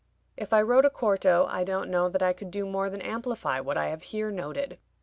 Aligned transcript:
If 0.35 0.51
I 0.51 0.63
wrote 0.63 0.83
a 0.83 0.89
quarto 0.89 1.45
I 1.51 1.63
don't 1.63 1.91
know 1.91 2.09
that 2.09 2.23
I 2.23 2.33
could 2.33 2.49
do 2.49 2.65
more 2.65 2.89
than 2.89 3.01
amplify 3.03 3.59
what 3.59 3.77
I 3.77 3.89
have 3.89 4.01
here 4.01 4.31
noted. 4.31 4.79